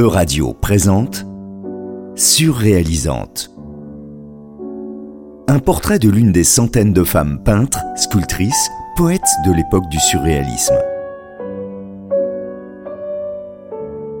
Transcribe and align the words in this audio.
E-Radio 0.00 0.54
présente 0.54 1.26
Surréalisante. 2.16 3.50
Un 5.46 5.58
portrait 5.58 5.98
de 5.98 6.08
l'une 6.08 6.32
des 6.32 6.42
centaines 6.42 6.94
de 6.94 7.04
femmes 7.04 7.42
peintres, 7.44 7.80
sculptrices, 7.96 8.70
poètes 8.96 9.20
de 9.44 9.52
l'époque 9.52 9.90
du 9.90 9.98
surréalisme. 10.00 10.78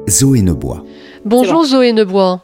Zoé 0.06 0.42
Nebois. 0.42 0.84
Bonjour 1.24 1.64
Zoé 1.64 1.94
Nebois. 1.94 2.42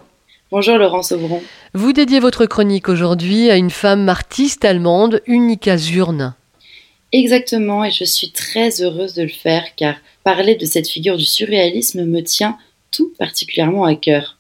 Bonjour 0.51 0.79
Laurence 0.79 1.13
Aubron. 1.13 1.43
Vous 1.75 1.93
dédiez 1.93 2.21
votre 2.21 2.47
chronique 2.47 2.89
aujourd'hui 2.89 3.51
à 3.51 3.57
une 3.57 3.69
femme 3.69 4.09
artiste 4.09 4.65
allemande, 4.65 5.21
Unica 5.27 5.77
Zurn. 5.77 6.35
Exactement, 7.13 7.85
et 7.85 7.91
je 7.91 8.05
suis 8.05 8.31
très 8.31 8.81
heureuse 8.81 9.13
de 9.13 9.25
le 9.25 9.29
faire 9.29 9.75
car 9.77 9.97
parler 10.25 10.55
de 10.55 10.65
cette 10.65 10.89
figure 10.89 11.19
du 11.19 11.27
surréalisme 11.27 12.07
me 12.07 12.23
tient 12.23 12.57
particulièrement 13.19 13.85
à 13.85 13.95
cœur. 13.95 14.39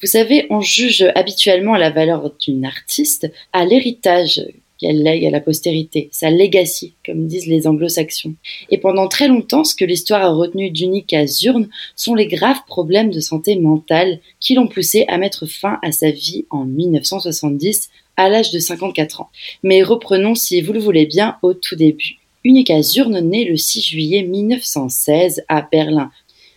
Vous 0.00 0.06
savez, 0.06 0.46
on 0.50 0.60
juge 0.60 1.06
habituellement 1.14 1.76
la 1.76 1.90
valeur 1.90 2.32
d'une 2.40 2.64
artiste 2.64 3.30
à 3.52 3.64
l'héritage 3.64 4.42
qu'elle 4.80 5.02
lègue 5.02 5.26
à 5.26 5.30
la 5.30 5.40
postérité, 5.40 6.08
sa 6.10 6.30
legacy, 6.30 6.94
comme 7.04 7.26
disent 7.26 7.46
les 7.46 7.66
anglo-saxons. 7.66 8.34
Et 8.70 8.78
pendant 8.78 9.08
très 9.08 9.28
longtemps, 9.28 9.62
ce 9.62 9.74
que 9.74 9.84
l'histoire 9.84 10.22
a 10.22 10.32
retenu 10.32 10.70
d'unique 10.70 11.12
à 11.12 11.26
Zurne 11.26 11.68
sont 11.96 12.14
les 12.14 12.26
graves 12.26 12.64
problèmes 12.66 13.10
de 13.10 13.20
santé 13.20 13.56
mentale 13.56 14.20
qui 14.40 14.54
l'ont 14.54 14.68
poussé 14.68 15.04
à 15.08 15.18
mettre 15.18 15.44
fin 15.44 15.78
à 15.82 15.92
sa 15.92 16.10
vie 16.10 16.46
en 16.48 16.64
1970 16.64 17.90
à 18.16 18.30
l'âge 18.30 18.52
de 18.52 18.58
54 18.58 19.20
ans. 19.20 19.30
Mais 19.62 19.82
reprenons, 19.82 20.34
si 20.34 20.62
vous 20.62 20.72
le 20.72 20.80
voulez 20.80 21.04
bien, 21.04 21.36
au 21.42 21.52
tout 21.52 21.76
début. 21.76 22.16
Unica 22.42 22.80
Zurne 22.80 23.20
naît 23.20 23.44
le 23.44 23.58
6 23.58 23.82
juillet 23.82 24.22
1916 24.22 25.44
à 25.48 25.60
Berlin, 25.70 26.10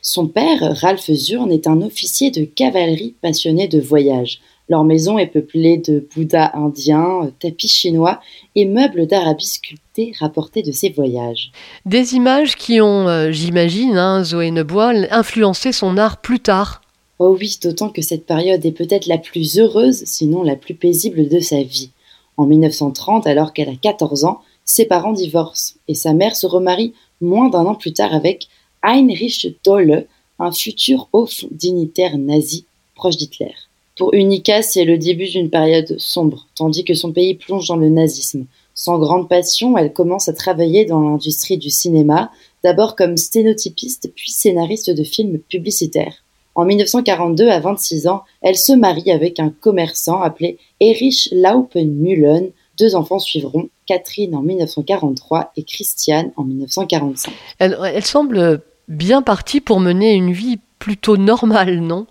son 0.04 0.28
père, 0.28 0.78
Ralph 0.82 1.10
Zurn, 1.10 1.50
est 1.52 1.66
un 1.66 1.82
officier 1.82 2.30
de 2.30 2.44
cavalerie 2.44 3.16
passionné 3.22 3.70
de 3.70 3.80
voyage. 3.80 4.42
Leur 4.68 4.84
maison 4.84 5.18
est 5.18 5.28
peuplée 5.28 5.78
de 5.78 6.06
bouddhas 6.14 6.52
indiens, 6.54 7.32
tapis 7.40 7.70
chinois 7.70 8.20
et 8.56 8.66
meubles 8.66 9.08
d'Arabie 9.08 9.46
sculptés 9.46 10.14
rapportés 10.20 10.62
de 10.62 10.74
ses 10.74 10.90
voyages. 10.90 11.52
Des 11.86 12.16
images 12.16 12.58
qui 12.58 12.82
ont, 12.82 13.08
euh, 13.08 13.32
j'imagine, 13.32 13.98
hein, 13.98 14.26
Zoé 14.26 14.52
Nebois, 14.52 14.94
influencé 15.10 15.72
son 15.72 15.98
art 15.98 16.20
plus 16.20 16.42
tard. 16.42 16.82
Oh 17.20 17.38
oui, 17.40 17.58
d'autant 17.64 17.90
que 17.90 18.02
cette 18.02 18.26
période 18.26 18.66
est 18.66 18.72
peut-être 18.72 19.08
la 19.08 19.18
plus 19.18 19.58
heureuse, 19.58 20.04
sinon 20.06 20.44
la 20.44 20.58
plus 20.58 20.74
paisible 20.74 21.30
de 21.30 21.40
sa 21.40 21.64
vie. 21.64 21.92
En 22.36 22.46
1930, 22.46 23.26
alors 23.26 23.54
qu'elle 23.54 23.70
a 23.70 23.76
14 23.82 24.26
ans, 24.26 24.42
ses 24.66 24.86
parents 24.86 25.14
divorcent 25.14 25.76
et 25.88 25.96
sa 25.96 26.14
mère 26.14 26.36
se 26.36 26.48
remarie 26.48 26.94
moins 27.22 27.50
d'un 27.50 27.66
an 27.66 27.76
plus 27.76 27.94
tard 27.94 28.14
avec 28.14 28.48
Heinrich 28.84 29.48
Tolle, 29.64 30.06
un 30.40 30.52
futur 30.52 31.10
haut 31.14 31.28
dignitaire 31.52 32.18
nazi 32.18 32.66
proche 32.96 33.18
d'Hitler. 33.18 33.54
Pour 33.98 34.14
Unica, 34.14 34.62
c'est 34.62 34.86
le 34.86 34.98
début 34.98 35.30
d'une 35.30 35.50
période 35.50 35.98
sombre, 36.00 36.48
tandis 36.56 36.84
que 36.84 36.94
son 36.94 37.12
pays 37.12 37.36
plonge 37.36 37.68
dans 37.68 37.76
le 37.76 37.90
nazisme. 37.90 38.46
Sans 38.74 38.98
grande 38.98 39.30
passion, 39.30 39.78
elle 39.78 39.94
commence 39.94 40.28
à 40.28 40.34
travailler 40.34 40.86
dans 40.86 41.00
l'industrie 41.00 41.58
du 41.58 41.70
cinéma, 41.70 42.32
d'abord 42.64 42.96
comme 42.96 43.18
sténotypiste 43.18 44.12
puis 44.16 44.32
scénariste 44.32 44.90
de 44.90 45.04
films 45.04 45.38
publicitaires. 45.38 46.24
En 46.56 46.66
1942, 46.66 47.50
à 47.50 47.60
26 47.60 48.08
ans, 48.08 48.24
elle 48.42 48.58
se 48.58 48.74
marie 48.74 49.12
avec 49.12 49.40
un 49.40 49.50
commerçant 49.50 50.22
appelé 50.22 50.58
Erich 50.80 51.30
Laupenmühlen. 51.32 52.52
Deux 52.80 52.96
enfants 52.96 53.20
suivront, 53.20 53.70
Catherine 53.86 54.36
en 54.36 54.42
1943 54.42 55.52
et 55.56 55.64
Christiane 55.64 56.32
en 56.36 56.44
1945. 56.44 57.32
Elle, 57.60 57.78
elle 57.84 58.06
semble 58.06 58.62
bien 58.88 59.22
parti 59.22 59.62
pour 59.62 59.80
mener 59.80 60.14
une 60.14 60.34
vie 60.34 60.60
plutôt 60.80 61.18
normale, 61.18 61.80
non? 61.80 62.06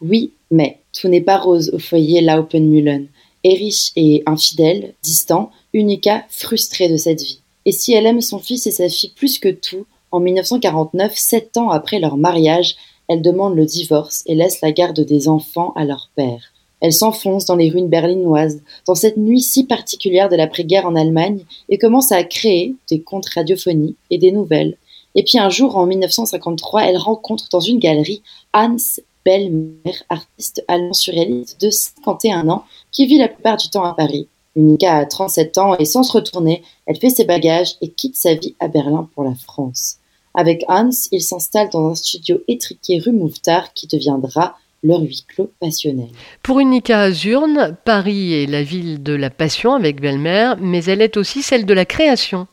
Oui, 0.00 0.32
mais 0.50 0.78
tout 0.98 1.08
n'est 1.08 1.20
pas 1.20 1.38
rose 1.38 1.70
au 1.74 1.78
foyer 1.78 2.20
Laupenmühlen. 2.20 3.06
Erich 3.44 3.92
est 3.96 4.22
infidèle, 4.26 4.94
distant, 5.02 5.50
Unica 5.72 6.24
frustrée 6.28 6.88
de 6.88 6.96
cette 6.96 7.22
vie. 7.22 7.40
Et 7.64 7.72
si 7.72 7.92
elle 7.92 8.06
aime 8.06 8.20
son 8.20 8.38
fils 8.38 8.66
et 8.66 8.70
sa 8.70 8.88
fille 8.88 9.12
plus 9.14 9.38
que 9.38 9.50
tout, 9.50 9.86
en 10.10 10.20
1949, 10.20 11.12
sept 11.14 11.56
ans 11.56 11.70
après 11.70 12.00
leur 12.00 12.16
mariage, 12.16 12.76
elle 13.08 13.22
demande 13.22 13.56
le 13.56 13.66
divorce 13.66 14.22
et 14.26 14.34
laisse 14.34 14.60
la 14.60 14.72
garde 14.72 15.00
des 15.00 15.28
enfants 15.28 15.72
à 15.76 15.84
leur 15.84 16.10
père. 16.16 16.52
Elle 16.80 16.92
s'enfonce 16.92 17.44
dans 17.44 17.56
les 17.56 17.70
ruines 17.70 17.88
berlinoises, 17.88 18.62
dans 18.86 18.94
cette 18.94 19.16
nuit 19.16 19.40
si 19.40 19.64
particulière 19.64 20.28
de 20.28 20.36
l'après-guerre 20.36 20.86
en 20.86 20.94
Allemagne, 20.94 21.44
et 21.68 21.78
commence 21.78 22.12
à 22.12 22.22
créer 22.22 22.74
des 22.88 23.00
contes 23.00 23.28
radiophoniques 23.28 23.96
et 24.10 24.18
des 24.18 24.32
nouvelles, 24.32 24.76
et 25.18 25.24
puis 25.24 25.36
un 25.36 25.50
jour, 25.50 25.76
en 25.76 25.84
1953, 25.84 26.84
elle 26.84 26.96
rencontre 26.96 27.48
dans 27.50 27.58
une 27.58 27.80
galerie 27.80 28.22
Hans 28.54 28.76
Bellmer, 29.24 29.74
artiste 30.08 30.64
allemand 30.68 30.92
surréaliste 30.92 31.60
de 31.60 31.70
51 31.70 32.48
ans, 32.48 32.64
qui 32.92 33.04
vit 33.06 33.18
la 33.18 33.26
plupart 33.26 33.56
du 33.56 33.68
temps 33.68 33.82
à 33.82 33.94
Paris. 33.94 34.28
Unica 34.54 34.96
a 34.96 35.06
37 35.06 35.58
ans 35.58 35.76
et 35.76 35.86
sans 35.86 36.04
se 36.04 36.12
retourner, 36.12 36.62
elle 36.86 37.00
fait 37.00 37.10
ses 37.10 37.24
bagages 37.24 37.74
et 37.80 37.88
quitte 37.88 38.14
sa 38.14 38.34
vie 38.34 38.54
à 38.60 38.68
Berlin 38.68 39.08
pour 39.12 39.24
la 39.24 39.34
France. 39.34 39.96
Avec 40.34 40.64
Hans, 40.68 40.90
il 41.10 41.20
s'installe 41.20 41.70
dans 41.70 41.90
un 41.90 41.96
studio 41.96 42.38
étriqué 42.46 43.00
rue 43.00 43.10
Mouffetard 43.10 43.72
qui 43.72 43.88
deviendra 43.88 44.54
leur 44.84 45.00
huis 45.00 45.24
clos 45.26 45.50
passionnel. 45.58 46.10
Pour 46.44 46.60
Unica 46.60 47.00
Azurne, 47.00 47.76
Paris 47.84 48.34
est 48.34 48.46
la 48.46 48.62
ville 48.62 49.02
de 49.02 49.14
la 49.14 49.30
passion 49.30 49.74
avec 49.74 50.00
Bellmer, 50.00 50.52
mais 50.60 50.84
elle 50.84 51.02
est 51.02 51.16
aussi 51.16 51.42
celle 51.42 51.66
de 51.66 51.74
la 51.74 51.86
création. 51.86 52.46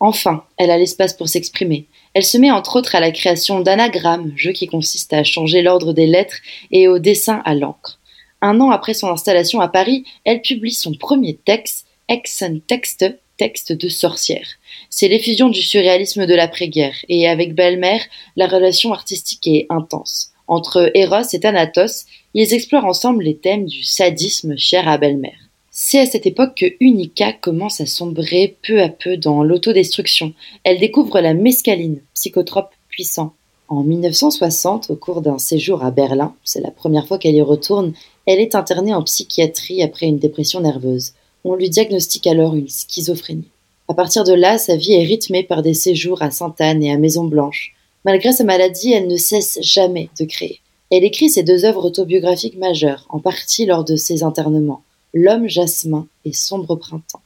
Enfin, 0.00 0.44
elle 0.56 0.70
a 0.70 0.78
l'espace 0.78 1.14
pour 1.14 1.28
s'exprimer. 1.28 1.86
Elle 2.14 2.24
se 2.24 2.38
met 2.38 2.50
entre 2.50 2.76
autres 2.76 2.94
à 2.94 3.00
la 3.00 3.10
création 3.10 3.60
d'anagrammes, 3.60 4.32
jeu 4.36 4.52
qui 4.52 4.66
consiste 4.66 5.12
à 5.12 5.24
changer 5.24 5.62
l'ordre 5.62 5.92
des 5.92 6.06
lettres 6.06 6.36
et 6.70 6.88
au 6.88 6.98
dessin 6.98 7.42
à 7.44 7.54
l'encre. 7.54 7.98
Un 8.42 8.60
an 8.60 8.70
après 8.70 8.94
son 8.94 9.08
installation 9.08 9.60
à 9.60 9.68
Paris, 9.68 10.04
elle 10.24 10.42
publie 10.42 10.72
son 10.72 10.92
premier 10.94 11.34
texte, 11.34 11.86
Exen 12.08 12.60
Texte, 12.60 13.06
texte 13.38 13.72
de 13.72 13.88
sorcière. 13.88 14.46
C'est 14.90 15.08
l'effusion 15.08 15.48
du 15.48 15.62
surréalisme 15.62 16.26
de 16.26 16.34
l'après-guerre, 16.34 16.96
et 17.08 17.26
avec 17.26 17.54
Belmer, 17.54 18.00
la 18.36 18.46
relation 18.46 18.92
artistique 18.92 19.46
est 19.46 19.66
intense. 19.70 20.30
Entre 20.46 20.90
Eros 20.94 21.22
et 21.32 21.40
Thanatos, 21.40 22.04
ils 22.34 22.52
explorent 22.52 22.84
ensemble 22.84 23.24
les 23.24 23.38
thèmes 23.38 23.64
du 23.64 23.82
sadisme 23.82 24.56
cher 24.58 24.86
à 24.88 24.98
Belmer. 24.98 25.32
C'est 25.76 25.98
à 25.98 26.06
cette 26.06 26.24
époque 26.24 26.54
que 26.54 26.72
Unica 26.78 27.32
commence 27.32 27.80
à 27.80 27.86
sombrer 27.86 28.56
peu 28.62 28.80
à 28.80 28.88
peu 28.88 29.16
dans 29.16 29.42
l'autodestruction. 29.42 30.32
Elle 30.62 30.78
découvre 30.78 31.18
la 31.18 31.34
mescaline, 31.34 32.00
psychotrope 32.14 32.70
puissant. 32.88 33.34
En 33.66 33.82
1960, 33.82 34.90
au 34.90 34.94
cours 34.94 35.20
d'un 35.20 35.38
séjour 35.38 35.82
à 35.82 35.90
Berlin, 35.90 36.32
c'est 36.44 36.60
la 36.60 36.70
première 36.70 37.08
fois 37.08 37.18
qu'elle 37.18 37.34
y 37.34 37.42
retourne, 37.42 37.92
elle 38.24 38.38
est 38.38 38.54
internée 38.54 38.94
en 38.94 39.02
psychiatrie 39.02 39.82
après 39.82 40.06
une 40.06 40.20
dépression 40.20 40.60
nerveuse. 40.60 41.14
On 41.42 41.56
lui 41.56 41.70
diagnostique 41.70 42.28
alors 42.28 42.54
une 42.54 42.68
schizophrénie. 42.68 43.48
À 43.88 43.94
partir 43.94 44.22
de 44.22 44.32
là, 44.32 44.58
sa 44.58 44.76
vie 44.76 44.92
est 44.92 45.04
rythmée 45.04 45.42
par 45.42 45.62
des 45.62 45.74
séjours 45.74 46.22
à 46.22 46.30
Sainte-Anne 46.30 46.84
et 46.84 46.92
à 46.92 46.98
Maison-Blanche. 46.98 47.74
Malgré 48.04 48.30
sa 48.32 48.44
maladie, 48.44 48.92
elle 48.92 49.08
ne 49.08 49.16
cesse 49.16 49.58
jamais 49.60 50.08
de 50.20 50.24
créer. 50.24 50.60
Elle 50.92 51.02
écrit 51.02 51.30
ses 51.30 51.42
deux 51.42 51.64
œuvres 51.64 51.84
autobiographiques 51.84 52.58
majeures, 52.58 53.06
en 53.08 53.18
partie 53.18 53.66
lors 53.66 53.82
de 53.82 53.96
ses 53.96 54.22
internements. 54.22 54.84
L'homme 55.14 55.48
jasmin 55.48 56.06
et 56.24 56.32
Sombre 56.32 56.76
printemps. 56.76 57.22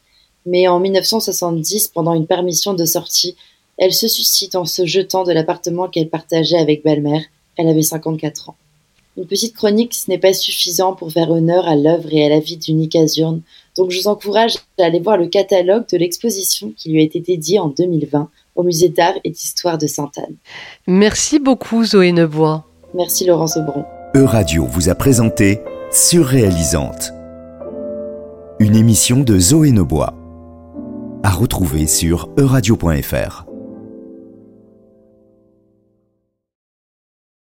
Mais 0.46 0.68
en 0.68 0.78
1970, 0.78 1.88
pendant 1.88 2.14
une 2.14 2.26
permission 2.26 2.74
de 2.74 2.84
sortie, 2.84 3.34
elle 3.76 3.92
se 3.92 4.08
suicide 4.08 4.56
en 4.56 4.64
se 4.64 4.86
jetant 4.86 5.24
de 5.24 5.32
l'appartement 5.32 5.88
qu'elle 5.88 6.08
partageait 6.08 6.58
avec 6.58 6.84
Belmer. 6.84 7.26
Elle 7.56 7.68
avait 7.68 7.82
54 7.82 8.50
ans. 8.50 8.56
Une 9.16 9.26
petite 9.26 9.56
chronique, 9.56 9.94
ce 9.94 10.08
n'est 10.08 10.18
pas 10.18 10.32
suffisant 10.32 10.92
pour 10.92 11.10
faire 11.10 11.30
honneur 11.30 11.66
à 11.66 11.74
l'œuvre 11.74 12.12
et 12.12 12.24
à 12.24 12.28
la 12.28 12.38
vie 12.38 12.56
d'Unique 12.56 12.94
Azurne, 12.94 13.42
donc 13.76 13.90
je 13.90 13.98
vous 13.98 14.08
encourage 14.08 14.54
à 14.78 14.84
aller 14.84 15.00
voir 15.00 15.16
le 15.16 15.26
catalogue 15.26 15.84
de 15.90 15.96
l'exposition 15.96 16.72
qui 16.76 16.90
lui 16.90 17.00
a 17.00 17.04
été 17.04 17.18
dédiée 17.20 17.58
en 17.58 17.68
2020 17.68 18.28
au 18.54 18.62
Musée 18.62 18.88
d'art 18.88 19.14
et 19.24 19.30
d'histoire 19.30 19.78
de 19.78 19.86
Sainte-Anne. 19.86 20.36
Merci 20.86 21.38
beaucoup 21.38 21.84
Zoé 21.84 22.12
Nebois. 22.12 22.64
Merci 22.94 23.24
Laurence 23.24 23.56
Aubron. 23.56 23.84
E-Radio 24.16 24.66
vous 24.66 24.88
a 24.88 24.94
présenté 24.94 25.60
Surréalisante 25.92 27.12
une 28.60 28.74
émission 28.74 29.20
de 29.20 29.38
Zoé 29.38 29.70
Nobois. 29.70 30.14
À 31.22 31.30
retrouver 31.30 31.86
sur 31.86 32.28
euradio.fr. 32.38 33.47